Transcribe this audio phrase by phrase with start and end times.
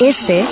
[0.00, 0.42] Este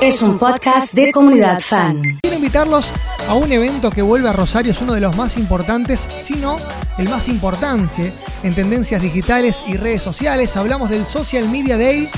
[0.00, 2.00] es un podcast de comunidad fan.
[2.22, 2.90] Quiero invitarlos
[3.28, 6.56] a un evento que vuelve a Rosario, es uno de los más importantes, si no
[6.96, 10.56] el más importante en tendencias digitales y redes sociales.
[10.56, 12.08] Hablamos del Social Media Day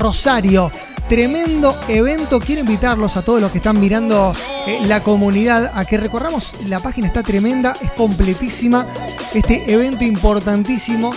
[0.00, 0.72] Rosario.
[1.08, 4.34] Tremendo evento, quiero invitarlos a todos los que están mirando
[4.66, 8.88] eh, la comunidad a que recorramos, la página está tremenda, es completísima,
[9.32, 11.12] este evento importantísimo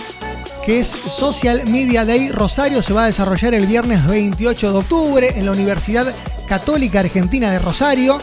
[0.68, 2.82] que es Social Media Day Rosario.
[2.82, 6.14] Se va a desarrollar el viernes 28 de octubre en la Universidad
[6.46, 8.18] Católica Argentina de Rosario.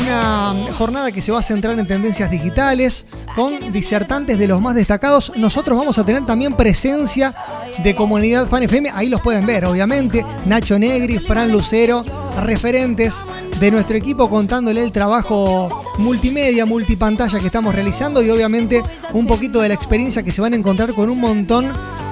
[0.00, 4.74] Una jornada que se va a centrar en tendencias digitales con disertantes de los más
[4.74, 5.32] destacados.
[5.36, 7.34] Nosotros vamos a tener también presencia
[7.82, 8.90] de comunidad Fan FM.
[8.94, 10.24] Ahí los pueden ver, obviamente.
[10.46, 12.04] Nacho Negri, Fran Lucero,
[12.42, 13.16] referentes
[13.58, 19.60] de nuestro equipo contándole el trabajo multimedia, multipantalla que estamos realizando y obviamente un poquito
[19.60, 21.66] de la experiencia que se van a encontrar con un montón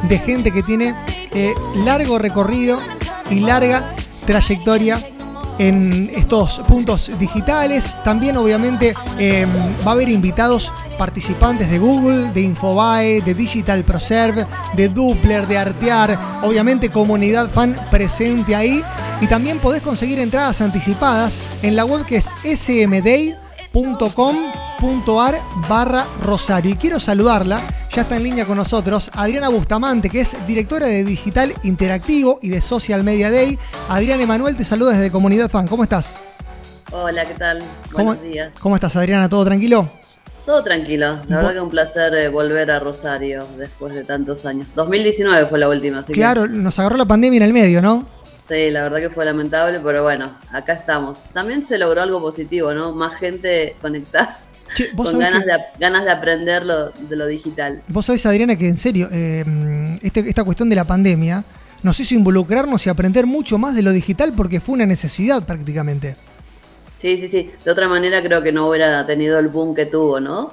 [0.09, 0.95] de gente que tiene
[1.33, 2.81] eh, largo recorrido
[3.31, 3.95] y larga
[4.27, 5.01] trayectoria
[5.59, 7.95] en estos puntos digitales.
[8.05, 9.49] También obviamente em,
[9.87, 15.59] va a haber invitados participantes de Google, de Infobae, de Digital Proserve, de Doppler, de
[15.59, 18.83] Artear, obviamente comunidad fan presente ahí.
[19.21, 23.35] Y también podés conseguir entradas anticipadas en la web que es smday.com.ar
[25.69, 26.71] barra Rosario.
[26.71, 27.63] Y quiero saludarla,
[27.97, 32.51] ya está en línea con nosotros, Adriana Bustamante, que es directora de Digital Interactivo y
[32.51, 33.59] de Social Media Day.
[33.89, 35.67] Adriana Emanuel, te saluda desde Comunidad Fan.
[35.67, 36.15] ¿Cómo estás?
[36.93, 37.63] Hola, ¿qué tal?
[37.93, 38.53] Buenos días.
[38.61, 39.31] ¿Cómo estás, Adriana?
[39.31, 39.89] ¿Todo tranquilo?
[40.45, 41.21] Todo tranquilo.
[41.27, 44.67] La verdad que un placer eh, volver a Rosario después de tantos años.
[44.75, 46.01] 2019 fue la última.
[46.01, 48.05] Así claro, nos agarró la pandemia en el medio, ¿no?
[48.47, 51.25] Sí, la verdad que fue lamentable, pero bueno, acá estamos.
[51.33, 52.93] También se logró algo positivo, ¿no?
[52.93, 54.39] Más gente conectada.
[54.97, 57.83] Con ganas, de, ganas de aprender lo, de lo digital.
[57.89, 59.45] Vos sabés, Adriana, que en serio, eh,
[60.03, 61.45] este, esta cuestión de la pandemia
[61.83, 66.17] nos hizo involucrarnos y aprender mucho más de lo digital porque fue una necesidad prácticamente.
[67.01, 67.51] Sí, sí, sí.
[67.65, 70.53] De otra manera creo que no hubiera tenido el boom que tuvo, ¿no?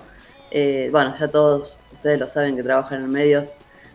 [0.52, 3.54] Eh, bueno, ya todos ustedes lo saben que trabajan en medios,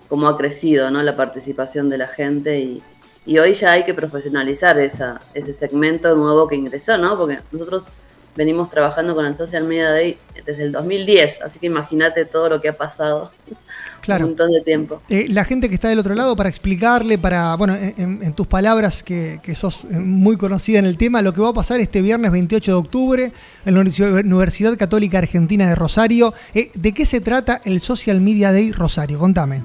[0.08, 1.02] cómo ha crecido, ¿no?
[1.02, 2.82] La participación de la gente y,
[3.26, 7.16] y hoy ya hay que profesionalizar esa, ese segmento nuevo que ingresó, ¿no?
[7.16, 7.90] Porque nosotros
[8.38, 10.16] venimos trabajando con el Social Media Day
[10.46, 13.32] desde el 2010, así que imagínate todo lo que ha pasado.
[14.00, 14.24] Claro.
[14.24, 15.02] Un montón de tiempo.
[15.10, 19.02] Eh, la gente que está del otro lado, para explicarle, para, bueno, en, tus palabras,
[19.02, 22.32] que, que, sos muy conocida en el tema, lo que va a pasar este viernes
[22.32, 23.32] 28 de octubre
[23.66, 26.32] en la Universidad Católica Argentina de Rosario.
[26.54, 29.18] Eh, ¿De qué se trata el Social Media Day Rosario?
[29.18, 29.62] Contame.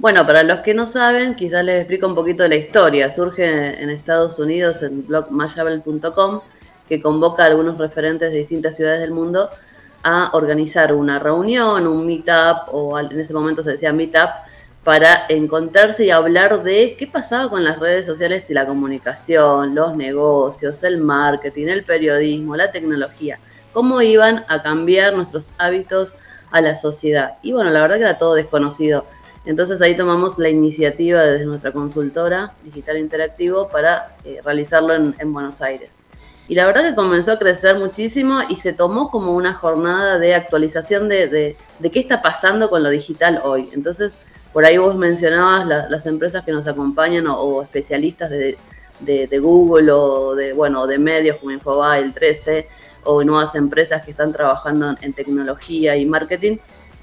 [0.00, 3.10] Bueno, para los que no saben, quizás les explico un poquito de la historia.
[3.10, 6.40] Surge en Estados Unidos en blog mashable.com,
[6.90, 9.48] que convoca a algunos referentes de distintas ciudades del mundo
[10.02, 14.30] a organizar una reunión, un meetup, o en ese momento se decía meetup,
[14.84, 19.96] para encontrarse y hablar de qué pasaba con las redes sociales y la comunicación, los
[19.96, 23.38] negocios, el marketing, el periodismo, la tecnología,
[23.72, 26.16] cómo iban a cambiar nuestros hábitos
[26.50, 27.34] a la sociedad.
[27.42, 29.06] Y bueno, la verdad que era todo desconocido.
[29.44, 35.62] Entonces ahí tomamos la iniciativa desde nuestra consultora Digital Interactivo para eh, realizarlo en, Buenos
[35.62, 36.00] Aires.
[36.50, 40.34] Y la verdad que comenzó a crecer muchísimo y se tomó como una jornada de
[40.34, 43.68] actualización de, qué está pasando con lo digital hoy.
[43.72, 44.16] Entonces,
[44.52, 50.52] por ahí vos mencionabas las empresas que nos acompañan o, especialistas de, Google o de,
[50.52, 52.66] bueno, de medios como Infobae, el 13,
[53.04, 56.56] o nuevas empresas que están trabajando en tecnología y marketing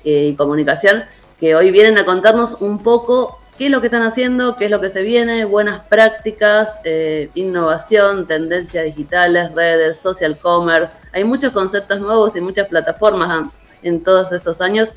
[0.04, 1.06] eh, y comunicación
[1.40, 4.72] que hoy vienen a contarnos un poco qué es lo que están haciendo, qué es
[4.72, 10.92] lo que se viene, buenas prácticas, eh, innovación, tendencias digitales, redes, social commerce.
[11.14, 13.48] Hay muchos conceptos nuevos y muchas plataformas
[13.84, 14.90] en todos estos años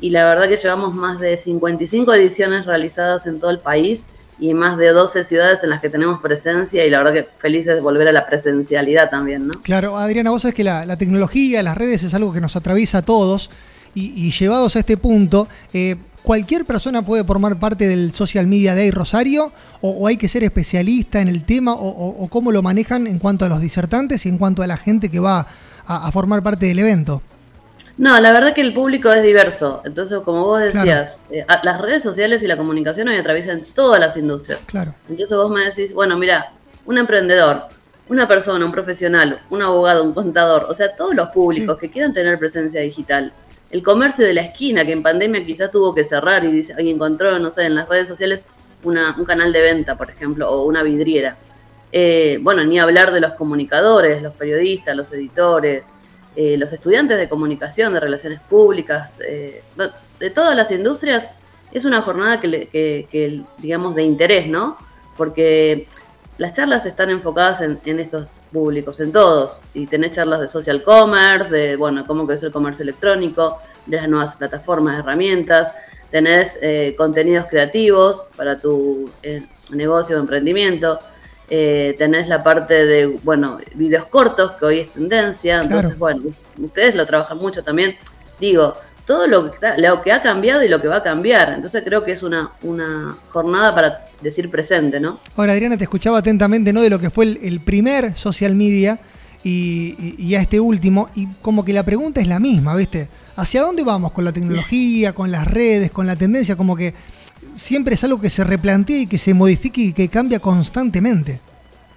[0.00, 4.04] y la verdad que llevamos más de 55 ediciones realizadas en todo el país
[4.38, 7.74] y más de 12 ciudades en las que tenemos presencia y la verdad que felices
[7.74, 9.54] de volver a la presencialidad también, ¿no?
[9.62, 12.98] Claro, Adriana, vos sabés que la, la tecnología, las redes es algo que nos atraviesa
[12.98, 13.50] a todos
[13.96, 18.90] y, llevados a este punto, eh, ¿cualquier persona puede formar parte del Social Media Day
[18.90, 19.52] Rosario?
[19.80, 21.72] ¿O, hay que ser especialista en el tema?
[21.72, 25.08] O, cómo lo manejan en cuanto a los disertantes y en cuanto a la gente
[25.08, 25.46] que va
[25.86, 27.22] a, formar parte del evento?
[27.96, 29.82] No, la verdad que el público es diverso.
[29.84, 34.16] Entonces, como vos decías, eh, las redes sociales y la comunicación hoy atraviesan todas las
[34.16, 34.58] industrias.
[34.66, 34.94] Claro.
[35.08, 36.52] Entonces vos me decís, bueno, mira,
[36.86, 37.68] un emprendedor,
[38.08, 42.12] una persona, un profesional, un abogado, un contador, o sea, todos los públicos que quieran
[42.12, 43.32] tener presencia digital
[43.70, 47.38] el comercio de la esquina, que en pandemia quizás tuvo que cerrar y, y encontró,
[47.38, 48.46] no sé, en las redes sociales
[48.84, 51.36] un canal de venta, por ejemplo, o una vidriera.
[51.92, 55.86] Eh, bueno, ni hablar de los comunicadores, los periodistas, los editores,
[56.34, 59.62] eh, los estudiantes de comunicación, de relaciones públicas, eh,
[60.20, 61.28] de todas las industrias,
[61.72, 64.76] es una jornada que, digamos, de interés, ¿no?
[65.16, 65.88] Porque
[66.38, 69.60] las charlas están enfocadas en, estos públicos, en todos.
[69.74, 74.08] Y tenés charlas de social commerce, de bueno, cómo crecer el comercio electrónico, de las
[74.08, 75.72] nuevas plataformas, herramientas.
[76.10, 80.98] Tenés eh, contenidos creativos para tu eh, negocio o emprendimiento.
[81.48, 85.60] Eh, tenés la parte de, bueno, videos cortos, que hoy es tendencia.
[85.60, 86.22] Entonces, bueno,
[86.60, 87.94] ustedes lo trabajan mucho también.
[88.40, 88.74] Digo,
[89.06, 91.52] todo lo que, lo que ha cambiado y lo que va a cambiar.
[91.54, 95.20] Entonces creo que es una, una jornada para decir presente, ¿no?
[95.36, 96.82] Ahora, Adriana, te escuchaba atentamente, ¿no?
[96.82, 98.98] De lo que fue el, primer social media
[99.44, 103.08] y, a este último, y como que la pregunta es la misma, ¿viste?
[103.36, 106.56] ¿Hacia dónde vamos con la tecnología, con las redes, con la tendencia?
[106.56, 106.94] Como que
[107.54, 111.40] siempre es algo que se replantea y que se modifica y que cambia constantemente.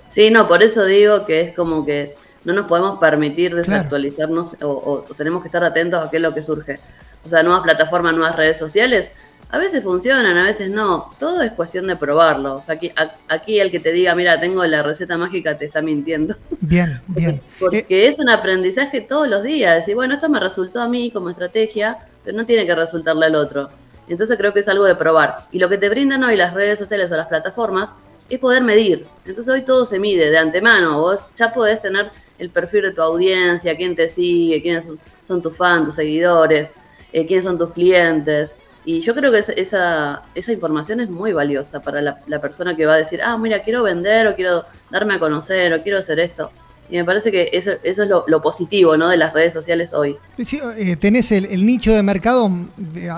[0.10, 2.14] Sí, no, por eso digo que es como que
[2.50, 6.42] no nos podemos permitir desactualizarnos o, tenemos que estar atentos a qué es lo que
[6.42, 6.80] surge.
[7.24, 9.12] O sea, nuevas plataformas, nuevas redes sociales,
[9.52, 11.12] a veces funcionan, a veces no.
[11.20, 12.56] Todo es cuestión de probarlo.
[12.56, 12.92] O sea, aquí,
[13.28, 16.36] aquí el que te diga, mira, tengo la receta mágica, te está mintiendo.
[16.60, 17.40] Bien, bien.
[17.60, 19.76] Porque, eh, es un aprendizaje todos los días.
[19.76, 23.36] Decir, bueno, esto me resultó a mí como estrategia, pero no tiene que resultarle al
[23.36, 23.70] otro.
[24.08, 25.46] Entonces creo que es algo de probar.
[25.52, 27.94] Y lo que te brindan hoy las redes sociales o las plataformas
[28.28, 29.06] es poder medir.
[29.26, 31.02] Entonces hoy todo se mide de antemano.
[31.02, 34.88] Vos ya podés tener el perfil de tu audiencia, quién te sigue, quiénes
[35.28, 36.74] son tus fans, tus seguidores,
[37.14, 38.56] eh, quiénes son tus clientes.
[38.86, 42.96] Y yo creo que esa, esa información es muy valiosa para la, persona que va
[42.96, 46.50] a decir, ah, mira, quiero vender o quiero darme a conocer o quiero hacer esto.
[46.90, 49.10] Y me parece que eso, eso es lo, positivo ¿no?
[49.10, 50.18] de las redes sociales hoy.
[50.44, 52.50] Sí, eh, tenés el, nicho de mercado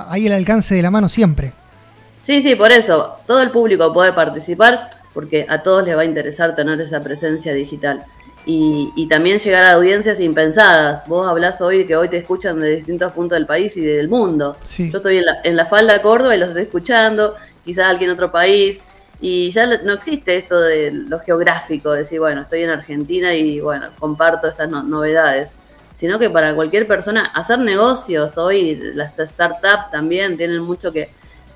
[0.09, 1.53] ahí al alcance de la mano siempre.
[2.23, 3.15] Sí, sí, por eso.
[3.25, 7.53] Todo el público puede participar porque a todos les va a interesar tener esa presencia
[7.53, 8.03] digital
[8.45, 11.07] y, también llegar a audiencias impensadas.
[11.07, 14.57] Vos hablás hoy que hoy te escuchan de distintos puntos del país y del mundo.
[14.77, 17.35] Yo estoy en la, en la falda de Córdoba y los estoy escuchando,
[17.65, 18.81] quizás alguien en otro país,
[19.21, 23.89] y ya no existe esto de lo geográfico, decir, bueno, estoy en Argentina y bueno,
[23.99, 25.57] comparto estas novedades.
[25.95, 31.09] Sino que para cualquier persona, hacer negocios hoy, las startups también tienen mucho que,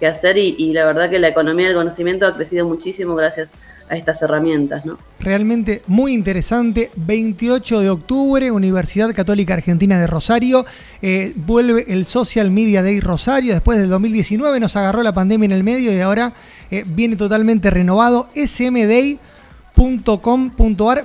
[0.06, 3.75] hacer y, y la verdad que la economía del conocimiento ha crecido muchísimo gracias a
[3.90, 4.86] estas herramientas.
[4.86, 4.98] ¿no?
[5.20, 6.92] Realmente muy interesante.
[6.96, 10.66] 28 de octubre, Universidad Católica Argentina de Rosario.
[11.02, 13.54] Eh, vuelve el Social Media Day Rosario.
[13.54, 16.34] Después del 2019 nos agarró la pandemia en el medio y ahora
[16.72, 18.28] eh, viene totalmente renovado.
[18.36, 19.10] smday.com.ar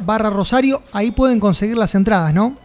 [0.00, 0.82] barra Rosario.
[0.92, 2.56] Ahí pueden conseguir las entradas, ¿no?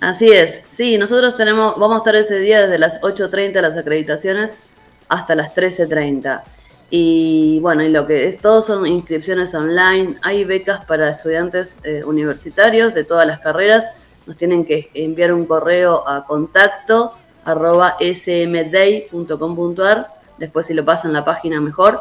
[0.00, 0.62] Así es.
[0.70, 4.56] Sí, nosotros tenemos, vamos a estar ese día desde las 8.30 las acreditaciones
[5.08, 6.42] hasta las 13.30.
[6.90, 10.16] Y bueno, y lo que es todo son inscripciones online.
[10.22, 13.92] Hay becas para estudiantes eh, universitarios de todas las carreras.
[14.26, 17.12] Nos tienen que enviar un correo a contacto
[17.44, 20.08] arroba smday.com.ar.
[20.38, 22.00] Después si lo pasan la página mejor.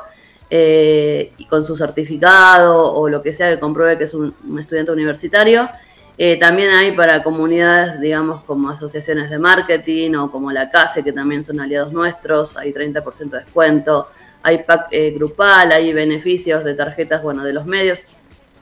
[0.50, 4.94] Eh, y con su certificado o lo que sea que compruebe que es un, estudiante
[4.94, 5.70] universitario.
[6.18, 11.12] Eh, también hay para comunidades, digamos, como asociaciones de marketing o como la CASE, que
[11.12, 14.08] también son aliados nuestros, hay 30% de descuento
[14.44, 18.06] hay pack eh, grupal, hay beneficios de tarjetas, bueno, de los medios.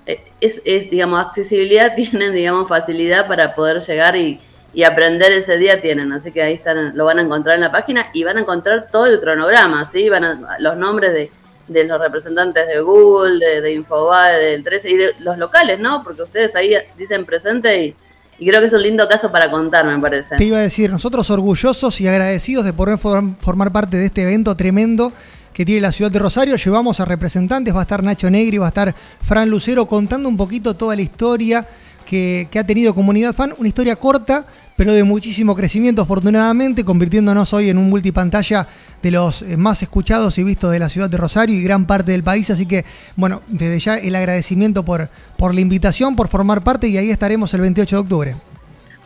[0.06, 4.39] Eh, es, digamos, accesibilidad, tienen, digamos, facilidad para poder llegar y,
[4.86, 6.12] aprender ese día tienen.
[6.12, 8.88] Así que ahí están, lo van a encontrar en la página y van a encontrar
[8.92, 10.10] todo el cronograma, ¿sí?
[10.10, 14.98] Van a, los nombres de, los representantes de Google, de, de Infobae, del 13 y
[14.98, 16.04] de los locales, ¿no?
[16.04, 17.96] Porque ustedes ahí dicen presente y,
[18.38, 20.36] y creo que es un lindo caso para contar, me parece.
[20.36, 24.55] Te iba a decir, nosotros orgullosos y agradecidos de poder formar parte de este evento
[24.58, 25.13] tremendo
[25.55, 26.57] que tiene la ciudad de Rosario.
[26.57, 30.35] Llevamos a representantes, va a estar Nacho Negri, va a estar Fran Lucero contando un
[30.35, 31.65] poquito toda la historia
[32.05, 33.53] que, ha tenido Comunidad Fan.
[33.57, 34.45] Una historia corta,
[34.75, 38.67] pero de muchísimo crecimiento, afortunadamente, convirtiéndonos hoy en un multipantalla
[39.01, 42.12] de los eh, más escuchados y vistos de la ciudad de Rosario y gran parte
[42.12, 42.50] del país.
[42.50, 42.83] Así que,
[43.15, 45.07] bueno, desde ya el agradecimiento por,
[45.38, 48.35] por la invitación, por formar parte y ahí estaremos el 28 de octubre.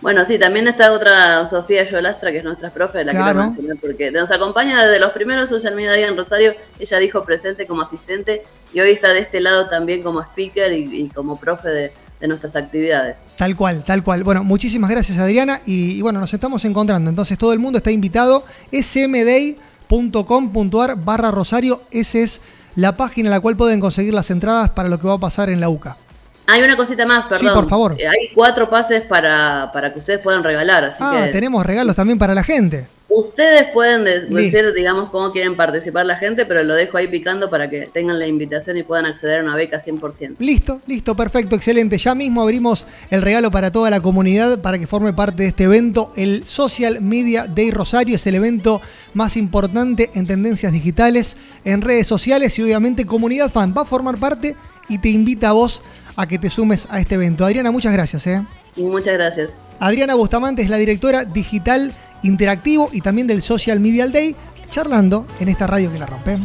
[0.02, 4.12] Bueno, sí, también está otra Sofía Yolastra, que es nuestra profe, la quiero mencionar porque
[4.12, 6.54] nos acompaña desde los primeros social media en Rosario.
[6.80, 11.10] Ella dijo presente como asistente y hoy está de este lado también como speaker y,
[11.10, 11.92] como profe de,
[12.28, 13.18] nuestras actividades.
[13.38, 14.24] Tal cual, tal cual.
[14.24, 17.10] Bueno, muchísimas gracias Adriana y, bueno, nos estamos encontrando.
[17.10, 18.46] Entonces todo el mundo está invitado.
[18.72, 19.56] smday.com.ar
[20.98, 22.42] barra Rosario, esa es
[22.76, 25.50] la página en la cual pueden conseguir las entradas para lo que va a pasar
[25.50, 25.98] en la UCA.
[26.52, 27.48] Hay una cosita más, perdón.
[27.48, 27.96] Sí, por favor.
[28.00, 30.86] Eh, hay cuatro pases para, que ustedes puedan regalar.
[30.86, 32.88] Así ah, tenemos regalos también para la gente.
[33.08, 37.68] Ustedes pueden decir, digamos, cómo quieren participar la gente, pero lo dejo ahí picando para
[37.68, 40.36] que tengan la invitación y puedan acceder a una beca 100%.
[40.38, 41.98] Listo, listo, perfecto, excelente.
[41.98, 45.64] Ya mismo abrimos el regalo para toda la comunidad para que forme parte de este
[45.64, 46.12] evento.
[46.16, 48.80] El Social Media Day Rosario es el evento
[49.16, 53.74] más importante en tendencias digitales, en redes sociales y obviamente comunidad fan.
[53.76, 54.56] Va a formar parte
[54.90, 55.82] y te invita a vos
[56.16, 57.46] a que te sumes a este evento.
[57.46, 58.28] Adriana, muchas gracias.
[58.28, 58.44] ¿eh?
[58.76, 59.52] Muchas gracias.
[59.80, 61.94] Adriana Bustamante es la directora digital
[62.24, 64.36] interactivo y también del Social Media Day,
[64.70, 66.38] charlando en esta radio que la rompe.